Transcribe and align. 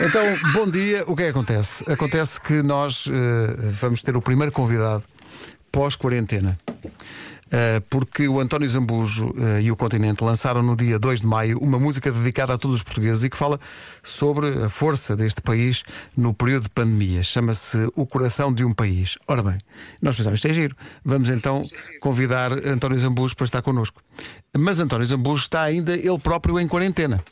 Então, 0.00 0.22
bom 0.52 0.70
dia. 0.70 1.02
O 1.08 1.16
que 1.16 1.22
é 1.22 1.24
que 1.26 1.30
acontece? 1.30 1.84
Acontece 1.90 2.40
que 2.40 2.62
nós 2.62 3.08
eh, 3.08 3.56
vamos 3.80 4.00
ter 4.00 4.16
o 4.16 4.22
primeiro 4.22 4.52
convidado 4.52 5.02
pós-quarentena. 5.72 6.56
Uh, 7.48 7.80
porque 7.88 8.28
o 8.28 8.40
António 8.40 8.68
Zambujo 8.68 9.30
uh, 9.30 9.58
e 9.58 9.72
o 9.72 9.76
Continente 9.76 10.22
lançaram 10.22 10.62
no 10.62 10.76
dia 10.76 10.98
2 10.98 11.22
de 11.22 11.26
maio 11.26 11.58
uma 11.60 11.78
música 11.78 12.12
dedicada 12.12 12.52
a 12.52 12.58
todos 12.58 12.76
os 12.76 12.82
portugueses 12.82 13.24
e 13.24 13.30
que 13.30 13.38
fala 13.38 13.58
sobre 14.02 14.64
a 14.64 14.68
força 14.68 15.16
deste 15.16 15.40
país 15.40 15.82
no 16.14 16.34
período 16.34 16.64
de 16.64 16.68
pandemia. 16.68 17.22
Chama-se 17.22 17.88
O 17.96 18.04
Coração 18.04 18.52
de 18.52 18.66
um 18.66 18.74
País. 18.74 19.16
Ora 19.26 19.42
bem, 19.42 19.56
nós 20.02 20.14
pensamos, 20.14 20.40
isto 20.40 20.48
é 20.48 20.52
giro. 20.52 20.76
Vamos 21.02 21.30
então 21.30 21.62
convidar 22.00 22.52
António 22.52 22.98
Zambujo 22.98 23.34
para 23.34 23.46
estar 23.46 23.62
connosco. 23.62 24.02
Mas 24.56 24.80
António 24.80 25.06
Zambujo 25.06 25.42
está 25.42 25.62
ainda 25.62 25.94
ele 25.94 26.18
próprio 26.18 26.58
em 26.58 26.66
quarentena. 26.66 27.22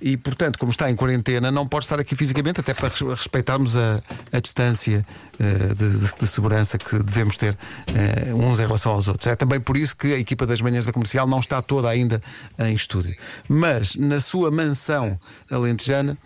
E, 0.00 0.16
portanto, 0.16 0.58
como 0.58 0.70
está 0.70 0.90
em 0.90 0.96
quarentena, 0.96 1.50
não 1.50 1.66
pode 1.66 1.84
estar 1.84 1.98
aqui 1.98 2.14
fisicamente, 2.14 2.60
até 2.60 2.74
para 2.74 2.88
respeitarmos 2.88 3.76
a, 3.76 4.02
a 4.30 4.40
distância 4.40 5.06
uh, 5.40 5.74
de, 5.74 6.14
de, 6.18 6.26
segurança 6.26 6.76
que 6.76 6.98
devemos 6.98 7.36
ter 7.36 7.54
uh, 7.54 8.34
uns 8.34 8.58
em 8.58 8.66
relação 8.66 8.92
aos 8.92 9.08
outros. 9.08 9.26
É 9.26 9.34
também 9.34 9.60
por 9.60 9.76
isso 9.76 9.96
que 9.96 10.12
a 10.12 10.18
equipa 10.18 10.46
das 10.46 10.60
manhãs 10.60 10.84
da 10.84 10.92
comercial 10.92 11.26
não 11.26 11.40
está 11.40 11.62
toda 11.62 11.88
ainda 11.88 12.20
em 12.58 12.74
estúdio. 12.74 13.16
Mas 13.48 13.96
na 13.96 14.20
sua 14.20 14.50
mansão 14.50 15.18
alentejana, 15.50 16.16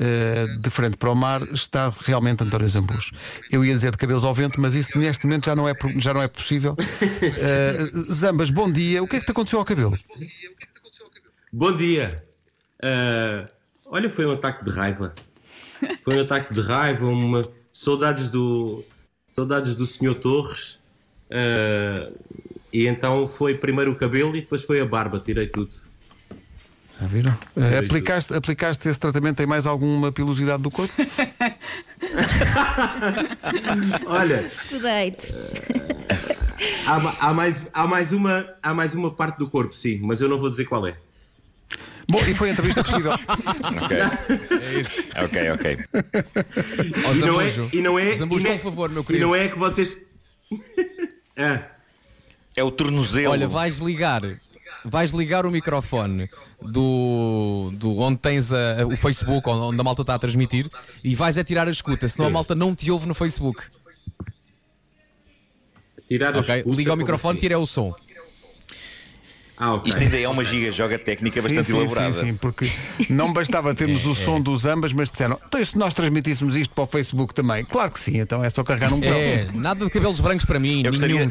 Uh, 0.00 0.58
de 0.60 0.70
frente 0.70 0.96
para 0.96 1.10
o 1.10 1.14
mar 1.14 1.42
está 1.52 1.92
realmente 2.06 2.44
António 2.44 2.68
Zambus. 2.68 3.10
Eu 3.50 3.64
ia 3.64 3.74
dizer 3.74 3.90
de 3.90 3.96
cabelos 3.96 4.24
ao 4.24 4.32
vento, 4.32 4.60
mas 4.60 4.76
isso 4.76 4.96
neste 4.96 5.26
momento 5.26 5.46
já 5.46 5.56
não 5.56 5.68
é, 5.68 5.74
já 5.96 6.14
não 6.14 6.22
é 6.22 6.28
possível. 6.28 6.74
Uh, 6.74 8.12
Zambas, 8.12 8.50
bom 8.50 8.70
dia. 8.70 9.02
O 9.02 9.08
que 9.08 9.16
é 9.16 9.20
que 9.20 9.26
te 9.26 9.32
aconteceu 9.32 9.58
ao 9.58 9.64
cabelo? 9.64 9.96
Bom 11.52 11.74
dia. 11.74 12.24
Uh, 12.82 13.48
olha, 13.86 14.08
foi 14.08 14.26
um 14.26 14.32
ataque 14.32 14.64
de 14.64 14.70
raiva. 14.70 15.14
Foi 16.04 16.16
um 16.16 16.22
ataque 16.22 16.54
de 16.54 16.60
raiva, 16.60 17.06
uma 17.06 17.42
saudades 17.72 18.28
do 18.28 18.84
saudades 19.32 19.74
do 19.74 19.86
Senhor 19.86 20.14
Torres. 20.16 20.78
Uh, 21.30 22.12
e 22.72 22.86
então 22.86 23.28
foi 23.28 23.54
primeiro 23.54 23.92
o 23.92 23.96
cabelo 23.96 24.36
e 24.36 24.40
depois 24.40 24.62
foi 24.62 24.80
a 24.80 24.86
barba, 24.86 25.18
tirei 25.20 25.46
tudo. 25.46 25.74
Já 27.00 27.06
viram? 27.06 27.30
Uh, 27.56 27.78
aplicaste, 27.84 28.34
aplicaste 28.34 28.88
esse 28.88 28.98
tratamento 28.98 29.40
em 29.40 29.46
mais 29.46 29.66
alguma 29.66 30.10
pilosidade 30.10 30.62
do 30.62 30.70
corpo? 30.70 30.92
Olha. 34.06 34.50
To 34.68 34.80
date. 34.80 35.32
há, 36.86 37.28
há, 37.28 37.32
mais, 37.32 37.68
há, 37.72 37.86
mais 37.86 38.12
uma, 38.12 38.46
há 38.60 38.74
mais 38.74 38.94
uma 38.94 39.14
parte 39.14 39.38
do 39.38 39.48
corpo, 39.48 39.72
sim, 39.74 40.00
mas 40.02 40.20
eu 40.20 40.28
não 40.28 40.40
vou 40.40 40.50
dizer 40.50 40.64
qual 40.64 40.86
é. 40.88 40.96
Bom, 42.10 42.20
e 42.20 42.34
foi 42.34 42.48
a 42.48 42.52
entrevista 42.52 42.82
possível. 42.82 43.12
ok. 43.12 43.96
É 44.58 44.80
isso. 44.80 45.04
Ok, 45.22 45.50
ok. 45.50 45.78
Oh, 47.06 47.14
e, 47.14 47.18
não 47.20 47.40
é, 47.40 47.52
e 47.74 47.82
não 47.82 47.98
é. 47.98 48.14
Zambujo, 48.14 48.48
por 48.48 48.58
favor, 48.58 48.90
meu 48.90 49.04
querido. 49.04 49.24
E 49.24 49.26
não 49.26 49.36
é 49.36 49.46
que 49.48 49.58
vocês. 49.58 49.98
é. 51.36 51.62
é 52.56 52.64
o 52.64 52.70
tornozelo. 52.70 53.32
Olha, 53.32 53.46
vais 53.46 53.76
ligar. 53.76 54.22
Vais 54.84 55.10
ligar 55.10 55.44
o 55.44 55.50
microfone 55.50 56.30
do, 56.62 57.70
do 57.74 57.98
onde 57.98 58.18
tens 58.18 58.52
a, 58.52 58.86
o 58.86 58.96
Facebook, 58.96 59.48
onde 59.48 59.80
a 59.80 59.84
malta 59.84 60.02
está 60.02 60.14
a 60.14 60.18
transmitir, 60.18 60.70
e 61.02 61.14
vais 61.14 61.36
a 61.36 61.44
tirar 61.44 61.68
a 61.68 61.70
escuta, 61.70 62.06
senão 62.06 62.28
a 62.28 62.30
malta 62.30 62.54
não 62.54 62.74
te 62.74 62.90
ouve 62.90 63.06
no 63.06 63.14
Facebook. 63.14 63.62
Tirar 66.06 66.34
a 66.34 66.40
okay? 66.40 66.58
escuta. 66.58 66.76
Liga 66.76 66.94
o 66.94 66.96
microfone, 66.96 67.32
assim? 67.32 67.40
tira 67.40 67.58
o 67.58 67.66
som. 67.66 67.94
Ah, 69.60 69.74
okay. 69.74 69.90
Isto 69.90 70.02
ainda 70.02 70.16
é 70.20 70.28
uma 70.28 70.44
giga 70.44 70.70
joga 70.70 70.96
técnica 70.98 71.42
sim, 71.42 71.48
bastante 71.48 71.66
sim, 71.66 71.76
elaborada. 71.76 72.12
Sim, 72.12 72.26
sim, 72.26 72.34
porque 72.36 72.70
não 73.10 73.32
bastava 73.32 73.74
termos 73.74 74.06
o 74.06 74.14
som 74.16 74.40
dos 74.40 74.64
ambas, 74.64 74.92
mas 74.92 75.10
disseram, 75.10 75.38
então 75.44 75.60
e 75.60 75.66
se 75.66 75.76
nós 75.76 75.92
transmitíssemos 75.92 76.54
isto 76.54 76.72
para 76.72 76.84
o 76.84 76.86
Facebook 76.86 77.34
também? 77.34 77.64
Claro 77.64 77.90
que 77.90 77.98
sim, 77.98 78.18
então 78.18 78.44
é 78.44 78.48
só 78.48 78.62
carregar 78.62 78.92
um 78.92 79.00
botão. 79.00 79.16
É, 79.16 79.50
nada 79.52 79.84
de 79.84 79.90
cabelos 79.90 80.20
brancos 80.20 80.44
para 80.44 80.60
mim, 80.60 80.82
eu 80.84 80.92
gostaria. 80.92 81.28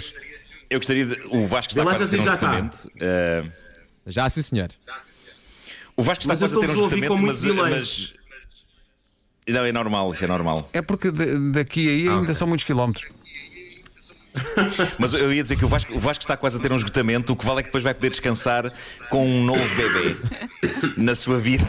Eu 0.69 0.79
gostaria 0.79 1.05
de. 1.05 1.21
O 1.27 1.45
Vasco 1.45 1.71
está 1.71 1.83
quase 1.83 2.03
a 2.03 2.07
ter 2.07 2.19
um 2.19 2.23
esgotamento. 2.23 2.91
Uh... 2.95 3.51
Já, 4.05 4.29
sim, 4.29 4.41
senhor. 4.41 4.69
O 5.95 6.03
Vasco 6.03 6.23
está 6.23 6.35
quase 6.35 6.55
a 6.55 6.59
ter 6.59 6.69
um 6.69 6.73
esgotamento, 6.73 7.17
mas, 7.17 7.43
mas. 7.43 8.13
Não, 9.47 9.63
é 9.63 9.71
normal, 9.71 10.11
isso 10.11 10.23
é 10.23 10.27
normal. 10.27 10.69
É 10.73 10.81
porque 10.81 11.09
daqui 11.11 11.87
aí 11.87 12.09
ainda 12.09 12.23
okay. 12.23 12.33
são 12.33 12.47
muitos 12.47 12.65
quilómetros. 12.65 13.09
Mas 14.99 15.13
eu 15.13 15.33
ia 15.33 15.41
dizer 15.41 15.55
que 15.55 15.65
o 15.65 15.67
Vasco, 15.67 15.93
o 15.93 15.99
Vasco 15.99 16.23
está 16.23 16.37
quase 16.37 16.57
a 16.57 16.61
ter 16.61 16.71
um 16.71 16.75
esgotamento. 16.75 17.33
O 17.33 17.35
que 17.35 17.45
vale 17.45 17.59
é 17.59 17.63
que 17.63 17.69
depois 17.69 17.83
vai 17.83 17.93
poder 17.93 18.09
descansar 18.09 18.71
com 19.09 19.25
um 19.25 19.43
novo 19.43 19.75
bebê 19.75 20.15
na 20.97 21.15
sua 21.15 21.39
vida. 21.39 21.65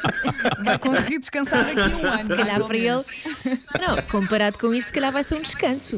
Vai 0.64 0.78
conseguir 0.78 1.18
descansar 1.18 1.64
daqui 1.64 1.80
a 1.80 1.96
um 1.96 2.06
ano. 2.06 2.22
Se 2.22 2.28
calhar 2.28 2.64
para 2.64 2.76
ele. 2.76 3.04
Não, 3.80 4.02
comparado 4.10 4.58
com 4.58 4.74
isto, 4.74 4.88
se 4.88 4.92
calhar 4.92 5.10
vai 5.10 5.24
ser 5.24 5.36
um 5.36 5.42
descanso. 5.42 5.96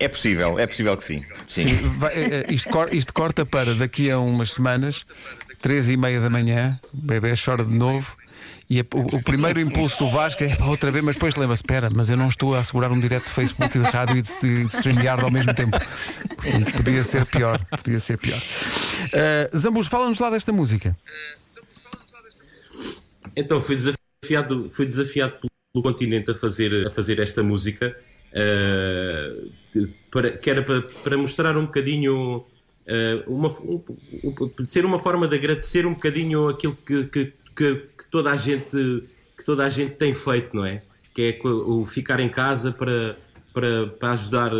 É 0.00 0.08
possível, 0.08 0.58
é 0.58 0.66
possível 0.66 0.96
que 0.96 1.04
sim. 1.04 1.24
Sim, 1.46 1.68
sim 1.68 1.74
vai, 1.98 2.14
é, 2.14 2.46
é, 2.48 2.52
isto, 2.52 2.68
isto, 2.90 3.12
corta 3.12 3.44
para 3.44 3.74
daqui 3.74 4.10
a 4.10 4.18
umas 4.18 4.52
semanas, 4.52 5.04
três 5.60 5.88
e 5.90 5.96
meia 5.96 6.20
da 6.20 6.30
manhã, 6.30 6.80
o 6.92 6.96
bebê 6.96 7.34
chora 7.36 7.64
de 7.64 7.74
novo 7.74 8.16
e 8.70 8.78
a, 8.78 8.84
o, 8.94 9.16
o, 9.16 9.22
primeiro 9.22 9.58
impulso 9.58 9.98
do 9.98 10.08
Vasco 10.08 10.44
é 10.44 10.56
outra 10.62 10.92
vez, 10.92 11.04
mas 11.04 11.16
depois 11.16 11.34
lembra 11.34 11.54
espera, 11.54 11.90
mas 11.90 12.08
eu 12.08 12.16
não 12.16 12.28
estou 12.28 12.54
a 12.54 12.60
assegurar 12.60 12.92
um 12.92 13.00
direto 13.00 13.24
de 13.24 13.30
Facebook 13.30 13.76
e 13.76 13.80
de 13.80 13.86
rádio 13.86 14.16
e 14.16 14.22
de, 14.22 14.38
de, 14.40 14.64
de 14.64 14.76
StreamYard 14.76 15.24
ao 15.24 15.30
mesmo 15.30 15.52
tempo. 15.52 15.76
Podia 16.76 17.02
ser 17.02 17.26
pior, 17.26 17.58
podia 17.82 17.98
ser 17.98 18.16
pior. 18.16 18.38
Uh, 18.38 19.58
Zambus, 19.58 19.88
fala-nos 19.88 20.20
lá 20.20 20.30
desta 20.30 20.52
música. 20.52 20.96
Então, 23.34 23.60
fui 23.60 23.74
desafiado, 23.74 24.70
fui 24.72 24.86
desafiado 24.86 25.34
pelo 25.72 25.82
continente 25.82 26.30
a 26.30 26.36
fazer, 26.36 26.86
a 26.86 26.90
fazer 26.92 27.18
esta 27.18 27.42
música, 27.42 27.96
uh, 28.32 29.50
para, 30.10 30.30
que 30.32 30.50
era 30.50 30.62
para, 30.62 30.82
para 30.82 31.16
mostrar 31.16 31.56
um 31.56 31.66
bocadinho. 31.66 32.44
Uh, 32.86 33.32
uma, 33.32 33.48
um, 33.60 33.84
um, 34.24 34.66
ser 34.66 34.84
uma 34.84 34.98
forma 34.98 35.28
de 35.28 35.36
agradecer 35.36 35.86
um 35.86 35.94
bocadinho 35.94 36.48
aquilo 36.48 36.74
que, 36.74 37.04
que, 37.04 37.32
que 37.54 38.10
toda 38.10 38.32
a 38.32 38.36
gente 38.36 39.04
que 39.40 39.44
toda 39.44 39.64
a 39.64 39.68
gente 39.68 39.94
tem 39.94 40.12
feito, 40.12 40.54
não 40.56 40.66
é? 40.66 40.82
Que 41.14 41.38
é 41.42 41.48
o 41.48 41.86
ficar 41.86 42.20
em 42.20 42.28
casa 42.28 42.72
para, 42.72 43.16
para, 43.52 43.86
para 43.86 44.12
ajudar, 44.12 44.50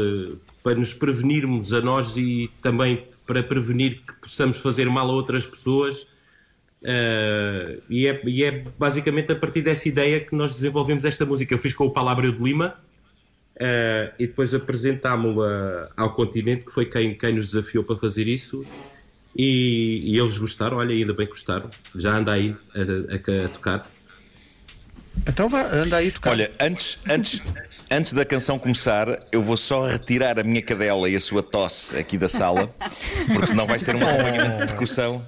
para 0.63 0.75
nos 0.75 0.95
prevenirmos 0.95 1.73
a 1.73 1.81
nós 1.81 2.17
e 2.17 2.51
também 2.63 3.05
para 3.27 3.43
prevenir 3.43 4.01
que 4.07 4.15
possamos 4.15 4.59
fazer 4.59 4.89
mal 4.89 5.09
a 5.09 5.13
outras 5.13 5.47
pessoas. 5.47 6.03
Uh, 6.83 7.79
e, 7.91 8.09
é, 8.09 8.21
e, 8.25 8.43
é, 8.43 8.65
basicamente 8.79 9.31
a 9.31 9.37
partir 9.37 9.61
dessa 9.61 9.87
ideia 9.87 10.19
que 10.19 10.35
nós 10.35 10.55
desenvolvemos 10.55 11.05
esta 11.05 11.27
música. 11.27 11.55
Eu 11.55 11.59
fiz 11.59 11.75
com 11.75 11.85
o 11.85 11.91
Palavra 11.91 12.33
de 12.33 12.43
Lima 12.43 12.75
uh, 13.61 14.15
e 14.19 14.27
depois 14.27 14.55
apresentámo-la 14.55 15.91
ao 15.97 16.15
continente, 16.15 16.65
que 16.65 16.73
foi 16.73 16.87
quem, 16.87 17.15
quem 17.15 17.35
nos 17.35 17.47
desafiou 17.47 17.85
para 17.85 17.97
fazer 17.97 18.27
isso. 18.27 18.65
E, 19.37 20.03
e, 20.05 20.19
eles 20.19 20.39
gostaram, 20.39 20.79
olha, 20.79 20.93
ainda 20.93 21.15
bem 21.15 21.27
que 21.27 21.33
gostaram. 21.33 21.71
Já 21.95 22.17
anda 22.17 22.33
aí 22.33 22.55
a, 22.75 22.81
a, 22.81 23.45
a 23.45 23.49
tocar. 23.49 23.87
Então 25.27 25.49
vá, 25.49 25.63
anda 25.73 25.99
aí 25.99 26.09
a 26.09 26.13
tocar. 26.13 26.31
Olha, 26.31 26.51
antes, 26.59 26.99
antes, 27.09 27.41
antes 27.91 28.13
da 28.13 28.25
canção 28.25 28.59
começar, 28.59 29.21
eu 29.31 29.43
vou 29.43 29.57
só 29.57 29.87
retirar 29.87 30.39
a 30.39 30.43
minha 30.43 30.63
cadela 30.63 31.09
e 31.09 31.15
a 31.15 31.21
sua 31.21 31.43
tosse 31.43 31.97
aqui 31.97 32.19
da 32.19 32.29
sala, 32.29 32.73
porque 33.33 33.47
senão 33.49 33.67
vais 33.67 33.83
ter 33.85 33.95
um 33.95 34.03
acompanhamento 34.03 34.57
de 34.57 34.67
percussão. 34.67 35.25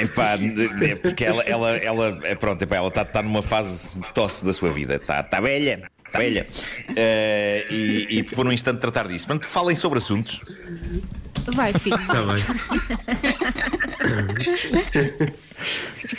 Epá, 0.00 0.36
é 0.82 0.94
porque 0.96 1.24
ela, 1.24 1.42
ela, 1.42 1.76
ela, 1.76 2.18
é 2.24 2.34
pronto, 2.34 2.60
epá, 2.62 2.76
ela 2.76 2.88
está 2.88 3.04
tá 3.04 3.22
numa 3.22 3.42
fase 3.42 3.90
de 3.98 4.10
tosse 4.12 4.44
da 4.44 4.52
sua 4.52 4.70
vida, 4.70 4.96
está 4.96 5.22
tá 5.22 5.40
velha. 5.40 5.90
Velha. 6.12 6.46
Uh, 6.88 7.72
e, 7.72 8.06
e 8.10 8.22
por 8.22 8.46
um 8.46 8.52
instante 8.52 8.80
tratar 8.80 9.08
disso. 9.08 9.26
Portanto, 9.26 9.46
falem 9.46 9.76
sobre 9.76 9.98
assuntos. 9.98 10.40
Vai, 11.54 11.72
filho. 11.72 11.96
Está 11.96 12.22
bem. 12.22 12.44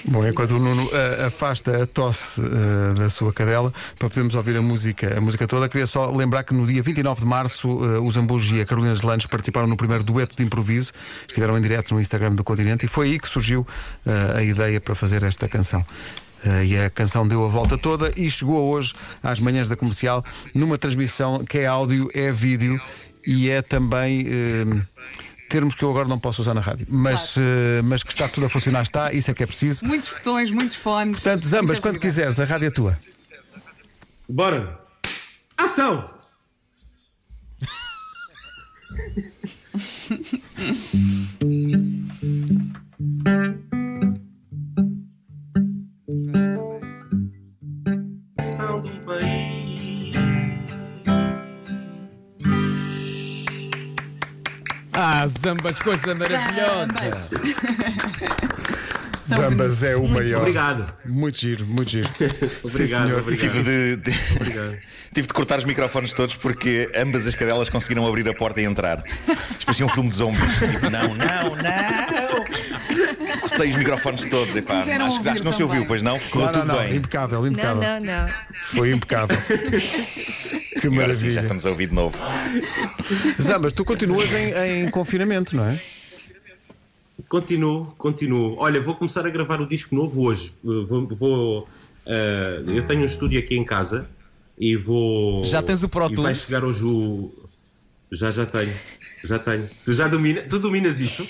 Bom, 0.06 0.28
enquanto 0.28 0.52
o 0.52 0.60
Nuno 0.60 0.86
uh, 0.86 1.28
afasta 1.28 1.84
a 1.84 1.88
tosse 1.88 2.42
uh, 2.42 2.94
da 2.96 3.10
sua 3.10 3.32
cadela 3.32 3.74
para 3.98 4.10
podermos 4.10 4.36
ouvir 4.36 4.58
a 4.58 4.62
música, 4.62 5.18
a 5.18 5.22
música 5.22 5.48
toda, 5.48 5.70
queria 5.70 5.88
só 5.88 6.12
lembrar 6.12 6.44
que 6.44 6.54
no 6.54 6.66
dia 6.66 6.82
29 6.82 7.22
de 7.22 7.26
março 7.26 7.70
uh, 7.70 8.06
os 8.06 8.18
Ambos 8.18 8.52
e 8.52 8.60
a 8.62 8.66
Carolina 8.66 8.96
Landes 9.04 9.28
participaram 9.28 9.68
no 9.68 9.78
primeiro 9.78 10.04
dueto 10.04 10.36
de 10.36 10.44
improviso, 10.44 10.92
estiveram 11.28 11.58
em 11.58 11.62
direto 11.62 11.94
no 11.94 12.02
Instagram 12.02 12.36
do 12.36 12.44
Continente 12.44 12.86
e 12.86 12.90
foi 12.90 13.08
aí 13.08 13.20
que 13.20 13.28
surgiu 13.28 13.66
a 14.36 14.42
ideia 14.44 14.82
para 14.82 14.96
fazer 14.96 15.24
esta 15.24 15.48
canção. 15.48 15.86
Uh, 16.46 16.64
e 16.64 16.78
a 16.78 16.90
canção 16.90 17.28
deu 17.28 17.46
a 17.46 17.50
volta 17.50 17.78
toda 17.78 18.14
e 18.16 18.32
chegou 18.32 18.70
hoje 18.70 18.94
às 19.22 19.40
manhãs 19.40 19.68
da 19.68 19.76
comercial 19.76 20.24
numa 20.54 20.78
transmissão 20.78 21.44
que 21.44 21.60
é 21.60 21.66
áudio, 21.66 22.10
é 22.14 22.32
vídeo 22.32 22.80
e 23.26 23.50
é 23.50 23.62
também. 23.62 24.28
Uh, 24.28 24.82
termos 25.50 25.74
que 25.74 25.84
eu 25.84 25.90
agora 25.90 26.08
não 26.08 26.20
posso 26.20 26.44
usar 26.44 26.54
na 26.54 26.62
rádio, 26.62 26.86
mas, 26.90 27.34
claro. 27.34 27.50
uh, 27.50 27.84
mas 27.84 28.04
que 28.04 28.12
está 28.12 28.30
tudo 28.30 28.46
a 28.46 28.50
funcionar, 28.50 28.84
está, 28.84 29.12
isso 29.12 29.32
é 29.32 29.34
que 29.34 29.42
é 29.42 29.48
preciso. 29.48 29.84
Muitos 29.84 30.10
botões, 30.10 30.52
muitos 30.52 30.76
fones. 30.76 31.22
Portanto, 31.22 31.48
Zambas, 31.48 31.80
quando 31.80 32.00
quiseres, 32.00 32.40
a 32.40 32.46
rádio 32.46 32.68
é 32.68 32.72
tua. 32.72 33.00
Bora! 34.30 34.80
Ação! 35.58 36.08
Ah, 55.02 55.26
zambas, 55.28 55.80
coisa 55.80 56.14
maravilhosa. 56.14 57.40
Zambas 59.28 59.84
é 59.84 59.96
o 59.96 60.08
maior. 60.08 60.40
Obrigado. 60.42 60.92
Muito 61.06 61.38
giro, 61.40 61.66
muito 61.66 61.90
giro. 61.92 62.10
Obrigado, 62.64 63.06
senhor. 63.06 63.20
obrigado. 63.22 63.52
Tive 63.52 63.64
de, 63.64 63.96
de- 63.98 64.36
Obrigado. 64.36 64.78
tive 65.14 65.28
de 65.28 65.34
cortar 65.34 65.60
os 65.60 65.66
microfones 65.66 66.14
todos 66.14 66.36
porque 66.36 66.90
ambas 66.96 67.26
as 67.28 67.36
cadelas 67.36 67.70
conseguiram 67.70 68.06
abrir 68.08 68.28
a 68.28 68.34
porta 68.34 68.60
e 68.60 68.66
entrar. 68.66 69.04
Parecia 69.66 69.86
um 69.86 69.90
filme 69.90 70.10
de 70.10 70.16
zombies. 70.16 70.58
Tipo, 70.58 70.90
não, 70.90 71.14
não, 71.16 71.56
não. 71.56 73.40
Cortei 73.40 73.70
os 73.70 73.76
microfones 73.76 74.26
todos. 74.26 74.56
Epá, 74.56 74.82
acho, 74.82 74.92
acho 75.02 75.20
que 75.22 75.26
não 75.26 75.36
se 75.36 75.42
também. 75.60 75.62
ouviu, 75.64 75.86
pois 75.86 76.02
não? 76.02 76.20
Ficou 76.20 76.42
Não, 76.42 76.52
não, 76.52 76.60
tudo 76.62 76.74
não, 76.74 76.80
bem. 76.80 76.96
impecável, 76.96 77.42
Não, 77.42 77.48
impecável. 77.48 77.82
não, 77.84 78.00
não. 78.02 78.28
Foi 78.64 78.92
impecável. 78.92 79.38
Que 80.80 80.88
Agora 80.88 81.14
sim, 81.14 81.26
maravilha. 81.28 81.32
já 81.34 81.42
estamos 81.42 81.66
a 81.66 81.70
ouvir 81.70 81.88
de 81.88 81.96
novo. 81.96 82.18
Zambas, 83.42 83.74
tu 83.74 83.84
continuas 83.86 84.32
em, 84.34 84.86
em 84.86 84.90
confinamento, 84.90 85.56
não 85.56 85.66
é? 85.66 85.80
Continuo, 87.28 87.94
continuo. 87.98 88.56
Olha, 88.58 88.82
vou 88.82 88.96
começar 88.96 89.26
a 89.26 89.30
gravar 89.30 89.62
o 89.62 89.68
disco 89.68 89.94
novo 89.94 90.22
hoje. 90.24 90.54
Uh, 90.64 90.86
Vou, 90.86 91.08
vou, 91.08 91.60
uh, 91.62 92.72
eu 92.72 92.86
tenho 92.88 93.02
um 93.02 93.06
estúdio 93.06 93.38
aqui 93.40 93.56
em 93.58 93.64
casa 93.66 94.08
e 94.58 94.76
vou. 94.76 95.44
Já 95.44 95.62
tens 95.62 95.84
o 95.84 95.90
Pro 95.90 96.06
e 96.06 96.08
vai 96.08 96.16
Tools? 96.16 96.38
chegar 96.46 96.64
hoje 96.64 96.84
o. 96.84 97.32
Já, 98.12 98.32
já 98.32 98.46
tenho. 98.46 98.74
Já 99.24 99.38
tenho. 99.38 99.70
Tu 99.86 99.94
já 99.94 100.08
domina, 100.08 100.42
tu 100.42 100.58
dominas 100.60 101.00
isso? 101.00 101.28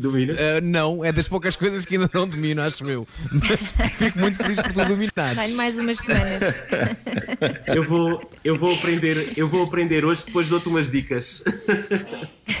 Dominas? 0.00 0.38
Ah, 0.38 0.60
não, 0.62 1.04
é 1.04 1.12
das 1.12 1.28
poucas 1.28 1.54
coisas 1.56 1.84
que 1.84 1.96
ainda 1.96 2.08
não 2.12 2.26
domino, 2.26 2.62
acho 2.62 2.88
eu. 2.88 3.06
Mas 3.30 3.72
fico 3.98 4.18
muito 4.18 4.38
feliz 4.38 4.58
por 4.58 4.72
tu 4.72 4.84
dominares. 4.86 5.36
Dá-lhe 5.36 5.52
mais 5.52 5.78
umas 5.78 5.98
semanas. 5.98 6.62
Eu 7.66 7.84
vou, 7.84 8.30
eu 8.42 8.56
vou 8.56 8.74
aprender, 8.74 9.34
eu 9.36 9.46
vou 9.46 9.62
aprender 9.62 10.04
hoje, 10.04 10.24
depois 10.24 10.48
dou-te 10.48 10.68
umas 10.68 10.90
dicas. 10.90 11.44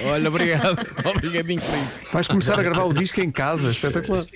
Olha, 0.04 0.28
obrigado. 0.28 0.86
Obrigadinho 1.04 1.62
por 1.62 1.78
isso. 1.78 2.06
Vais 2.12 2.28
começar 2.28 2.60
a 2.60 2.62
gravar 2.62 2.84
o 2.84 2.92
disco 2.92 3.20
em 3.20 3.30
casa, 3.30 3.70
espetacular. 3.70 4.26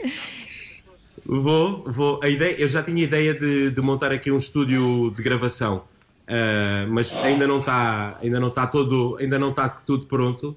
Vou, 1.26 1.84
vou. 1.86 2.20
A 2.22 2.28
ideia, 2.30 2.58
eu 2.58 2.68
já 2.68 2.82
tinha 2.82 3.02
ideia 3.02 3.34
de, 3.34 3.70
de 3.70 3.80
montar 3.82 4.12
aqui 4.12 4.30
um 4.30 4.38
estúdio 4.38 5.12
de 5.14 5.22
gravação, 5.22 5.84
ah, 6.26 6.86
mas 6.88 7.14
ainda 7.22 7.46
não 7.46 7.60
está, 7.60 8.18
ainda 8.22 8.40
não 8.40 8.48
está 8.48 8.66
todo, 8.66 9.18
ainda 9.20 9.38
não 9.38 9.50
está 9.50 9.68
tudo 9.68 10.06
pronto. 10.06 10.56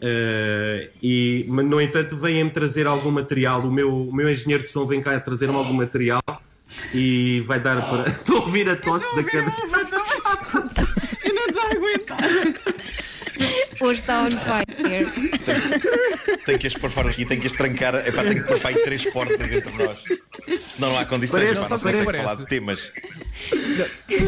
Ah, 0.00 0.86
e, 1.02 1.44
mas, 1.48 1.66
no 1.66 1.80
entanto, 1.80 2.16
vem-me 2.16 2.50
trazer 2.50 2.86
algum 2.86 3.10
material. 3.10 3.60
O 3.62 3.70
meu, 3.72 4.08
o 4.08 4.14
meu 4.14 4.28
engenheiro 4.30 4.62
de 4.64 4.70
som 4.70 4.86
vem 4.86 5.00
cá 5.00 5.18
trazer-me 5.20 5.54
algum 5.56 5.72
material 5.72 6.22
e 6.94 7.42
vai 7.46 7.58
dar 7.60 7.80
para. 7.88 8.08
Estou 8.10 8.36
a 8.38 8.40
ouvir 8.42 8.68
a 8.68 8.76
tosse 8.76 9.04
da 9.16 9.22
cadeira. 9.24 9.52
Eu 11.24 11.34
não 11.34 11.46
estou 11.46 11.62
a 11.62 11.66
aguentar. 11.66 12.18
Hoje 13.80 14.00
está 14.00 14.22
on 14.24 14.30
fire. 14.30 14.66
Tenho 16.44 16.58
que 16.58 16.66
as 16.66 16.74
pôr 16.74 16.90
fora 16.90 17.10
aqui, 17.10 17.24
tenho 17.24 17.40
que 17.40 17.46
as 17.46 17.52
trancar. 17.52 17.94
Epá, 18.06 18.22
tenho 18.24 18.42
que 18.42 18.48
pôr 18.48 18.58
para 18.58 18.70
aí 18.70 18.82
três 18.82 19.04
portas 19.12 19.52
entre 19.52 19.72
nós. 19.76 20.02
Senão 20.60 20.90
não 20.90 20.98
há 20.98 21.04
condições. 21.04 21.44
Parece- 21.44 21.58
Epá, 21.60 21.68
não 21.68 21.78
se 21.78 21.84
parece- 21.84 22.04
consegue 22.04 22.18
falar 22.18 22.36
parece. 22.36 22.42
de 22.42 22.48
temas. 22.48 22.92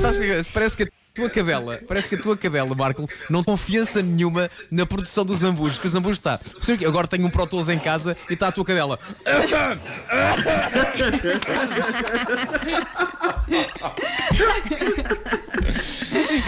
Sabes 0.00 0.16
o 0.16 0.20
que 0.20 0.30
é? 0.30 0.40
Parece 0.52 0.76
que 0.76 0.88
tua 1.14 1.28
cadela, 1.28 1.80
parece 1.86 2.08
que 2.08 2.14
a 2.14 2.20
tua 2.20 2.36
cadela, 2.36 2.74
Marco, 2.74 3.08
não 3.28 3.42
tem 3.42 3.50
confiança 3.50 4.00
nenhuma 4.00 4.48
na 4.70 4.86
produção 4.86 5.24
dos 5.24 5.42
ambujos. 5.42 5.78
Que 5.78 5.86
os 5.86 5.94
ambujos 5.94 6.18
está. 6.18 6.38
Quê? 6.38 6.84
Agora 6.86 7.06
tenho 7.06 7.26
um 7.26 7.30
Pro 7.30 7.46
Tools 7.46 7.68
em 7.68 7.78
casa 7.78 8.16
e 8.28 8.34
está 8.34 8.48
a 8.48 8.52
tua 8.52 8.64
cadela. 8.64 8.98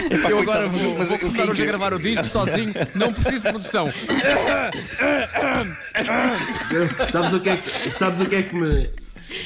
Epá, 0.09 0.29
Eu 0.29 0.39
agora 0.39 0.67
vou, 0.67 0.97
mas 0.97 1.07
vou 1.09 1.17
é 1.17 1.19
começar 1.19 1.49
hoje 1.49 1.63
a 1.63 1.65
gravar 1.65 1.93
o 1.93 1.99
disco 1.99 2.23
sozinho, 2.23 2.73
não 2.95 3.13
preciso 3.13 3.43
de 3.43 3.49
produção. 3.49 3.89
Sabes 7.11 7.33
o 7.33 7.39
que 7.39 7.49
é 7.49 7.57
que, 7.57 7.91
sabes 7.91 8.19
o 8.21 8.25
que, 8.25 8.35
é 8.35 8.43
que 8.43 8.55
me. 8.55 8.89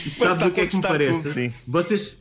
Sabes 0.09 0.45
o 0.45 0.51
que 0.51 0.61
é 0.61 0.67
que 0.67 0.75
me 0.75 0.81
parece? 0.81 1.21
tudo, 1.23 1.29
sim. 1.31 1.53
Vocês, 1.67 2.15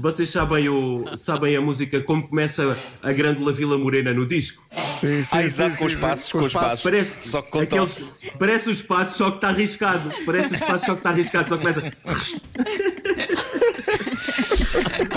vocês 0.00 0.30
sabem, 0.30 0.68
o, 0.68 1.04
sabem 1.16 1.56
a 1.56 1.60
música 1.60 2.00
como 2.00 2.26
começa 2.28 2.78
a 3.02 3.12
Grândola 3.12 3.52
Vila 3.52 3.76
Morena 3.76 4.14
no 4.14 4.26
disco? 4.26 4.62
Sim, 5.00 5.22
sim, 5.22 5.28
Ah, 5.36 5.42
exato, 5.42 5.72
sim, 5.72 5.76
com 5.78 5.84
os 5.86 5.94
passos, 5.96 6.32
com 6.32 6.38
os 6.38 6.52
passos. 6.52 6.82
Parece, 6.82 7.14
Só 7.20 7.42
que 7.42 7.58
aqueles- 7.58 8.08
parece 8.38 8.68
o 8.68 8.72
espaço, 8.72 9.18
só 9.18 9.30
que 9.30 9.36
está 9.38 9.48
arriscado. 9.48 10.10
Parece 10.24 10.52
o 10.52 10.54
espaço, 10.54 10.86
só 10.86 10.92
que 10.92 10.98
está 11.00 11.10
arriscado. 11.10 11.48
Só 11.48 11.58
começa. 11.58 11.82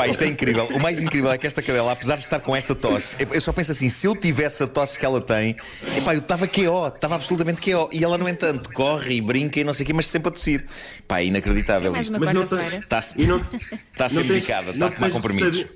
Pá, 0.02 0.08
isto 0.08 0.24
é 0.24 0.28
incrível. 0.28 0.66
O 0.74 0.80
mais 0.80 1.02
incrível 1.02 1.32
é 1.32 1.38
que 1.38 1.46
esta 1.46 1.62
cadela, 1.62 1.92
apesar 1.92 2.16
de 2.16 2.24
estar 2.24 2.40
com 2.40 2.56
esta 2.56 2.74
tosse, 2.74 3.16
eu 3.32 3.40
só 3.40 3.54
penso 3.54 3.72
assim: 3.72 3.88
se 3.88 4.08
eu 4.08 4.16
tivesse 4.16 4.64
a 4.64 4.68
tosse 4.68 4.98
que 4.98 5.06
ela 5.06 5.22
tem, 5.22 5.56
epá, 5.96 6.16
eu 6.16 6.20
estava 6.22 6.48
QO, 6.48 6.88
estava 6.88 7.14
absolutamente 7.16 7.62
QO. 7.62 7.88
E 7.92 8.04
ela, 8.04 8.18
no 8.18 8.28
entanto, 8.28 8.72
corre 8.74 9.16
e 9.16 9.22
brinca 9.22 9.60
e 9.60 9.64
não 9.64 9.74
sei 9.76 9.84
o 9.84 9.88
quê, 9.88 9.94
mas 9.94 10.08
sempre 10.08 10.30
a 10.30 10.32
tossir. 10.32 10.66
Pá, 11.08 11.20
é 11.20 11.26
inacreditável 11.26 11.92
Mais 11.92 12.08
isto. 12.08 12.20
Mas 12.20 12.34
não. 12.34 12.44
Está 12.44 13.04
E 13.16 13.26
não, 13.28 13.38
está 13.38 14.06
a 14.06 14.10
ser 14.10 14.16
não 14.16 14.22
tens- 14.24 14.28
medicada, 14.34 14.72
está 14.72 14.88
a 14.88 14.92
tomar 14.92 15.08
repousadinho- 15.12 15.70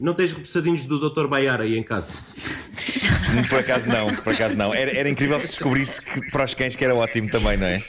Não 0.00 0.12
tens 0.14 0.32
repousadinhos 0.32 0.86
do 0.86 0.98
Dr. 0.98 1.28
Baiar 1.28 1.60
aí 1.60 1.78
em 1.78 1.82
casa? 1.84 2.10
Por 3.48 3.58
acaso 3.58 3.88
não, 3.88 4.14
por 4.16 4.32
acaso 4.32 4.56
não. 4.56 4.74
Era, 4.74 4.90
era 4.96 5.08
incrível 5.08 5.38
que 5.38 5.44
se 5.46 5.52
descobrisse 5.52 6.00
que 6.02 6.30
para 6.30 6.44
os 6.44 6.54
cães 6.54 6.74
que 6.74 6.84
era 6.84 6.94
ótimo 6.94 7.28
também, 7.30 7.56
não 7.56 7.66
é? 7.66 7.82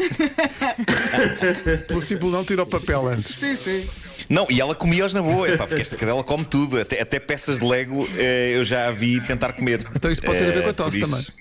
Pelo 1.88 2.02
simples 2.02 2.32
não 2.32 2.44
tira 2.44 2.64
o 2.64 2.68
papel 2.68 3.08
antes. 3.08 3.36
Sim, 3.36 3.56
sim. 3.58 3.90
Não, 4.30 4.48
e 4.50 4.60
ela 4.60 4.76
comia-os 4.76 5.14
na 5.14 5.22
boa, 5.22 5.48
epá, 5.50 5.66
porque 5.68 5.82
esta 5.82 5.96
cadela 5.96 6.24
come 6.24 6.44
tudo, 6.46 6.80
até, 6.80 7.02
até 7.02 7.20
peças 7.20 7.60
de 7.60 7.66
Lego 7.66 8.08
eh, 8.18 8.54
eu 8.56 8.66
já 8.66 8.88
a 8.88 8.92
vi 8.92 9.22
tentar 9.22 9.54
comer. 9.54 9.86
Então 9.96 10.12
isto 10.12 10.24
pode 10.26 10.40
ter 10.40 10.50
a 10.50 10.52
ver 10.52 10.62
com 10.64 10.68
a 10.68 10.72
Eh, 10.72 10.74
tosse 10.74 11.00
isso- 11.00 11.34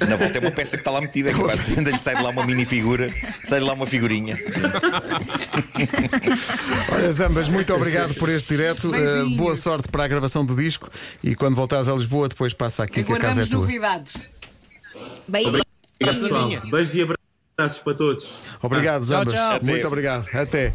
Na 0.00 0.16
volta 0.16 0.38
é 0.38 0.40
uma 0.40 0.50
peça 0.50 0.76
que 0.78 0.80
está 0.80 0.90
lá 0.90 1.00
metida, 1.00 1.30
é 1.30 1.34
capaz 1.34 1.66
de 1.66 1.78
ainda 1.78 1.90
lhe 1.90 1.98
sai 1.98 2.16
de 2.16 2.22
lá 2.22 2.30
uma 2.30 2.44
mini 2.46 2.64
figura, 2.64 3.12
sai 3.44 3.60
de 3.60 3.66
lá 3.66 3.74
uma 3.74 3.86
figurinha. 3.86 4.38
Olha, 6.92 7.12
Zambas, 7.12 7.48
muito 7.48 7.72
obrigado 7.74 8.14
por 8.14 8.28
este 8.28 8.48
direto. 8.48 8.88
Uh, 8.88 8.92
Beijinhos. 8.92 9.36
boa 9.36 9.56
sorte 9.56 9.88
para 9.88 10.04
a 10.04 10.08
gravação 10.08 10.44
do 10.44 10.54
disco 10.56 10.88
e 11.22 11.34
quando 11.34 11.54
voltares 11.54 11.88
a 11.88 11.92
Lisboa, 11.92 12.28
depois 12.28 12.54
passa 12.54 12.82
aqui 12.84 13.04
que 13.04 13.12
a 13.12 13.18
casa 13.18 13.42
é 13.42 13.44
Aguardamos 13.44 13.50
tua. 13.50 13.60
novidades. 13.60 14.30
Beijinho. 15.28 15.62
Obrigado, 16.00 16.22
pessoal. 16.22 16.70
Beijos 16.70 16.94
e 16.94 17.02
abraços 17.02 17.78
para 17.84 17.94
todos. 17.94 18.34
Obrigado, 18.62 19.04
Zambas. 19.04 19.34
tchau. 19.34 19.58
Muito 19.62 19.86
obrigado. 19.86 20.26
Até. 20.34 20.74